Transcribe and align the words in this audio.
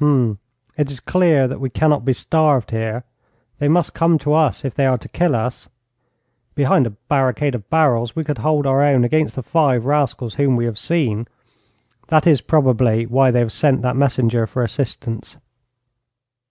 'Hum! 0.00 0.38
It 0.76 0.90
is 0.90 1.00
clear 1.00 1.48
that 1.48 1.62
we 1.62 1.70
cannot 1.70 2.04
be 2.04 2.12
starved 2.12 2.72
here. 2.72 3.04
They 3.58 3.68
must 3.68 3.94
come 3.94 4.18
to 4.18 4.34
us 4.34 4.62
if 4.62 4.74
they 4.74 4.84
are 4.84 4.98
to 4.98 5.08
kill 5.08 5.34
us. 5.34 5.70
Behind 6.54 6.86
a 6.86 6.90
barricade 6.90 7.54
of 7.54 7.70
barrels 7.70 8.14
we 8.14 8.22
could 8.22 8.36
hold 8.36 8.66
our 8.66 8.82
own 8.82 9.02
against 9.02 9.34
the 9.34 9.42
five 9.42 9.86
rascals 9.86 10.34
whom 10.34 10.56
we 10.56 10.66
have 10.66 10.76
seen. 10.76 11.26
That 12.08 12.26
is, 12.26 12.42
probably, 12.42 13.06
why 13.06 13.30
they 13.30 13.38
have 13.38 13.50
sent 13.50 13.80
that 13.80 13.96
messenger 13.96 14.46
for 14.46 14.62
assistance.' 14.62 15.38